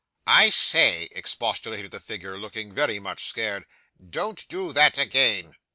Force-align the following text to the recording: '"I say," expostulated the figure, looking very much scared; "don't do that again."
'"I 0.25 0.49
say," 0.49 1.09
expostulated 1.11 1.91
the 1.91 1.99
figure, 1.99 2.35
looking 2.35 2.73
very 2.73 2.97
much 2.99 3.23
scared; 3.25 3.65
"don't 4.09 4.47
do 4.47 4.73
that 4.73 4.97
again." 4.97 5.53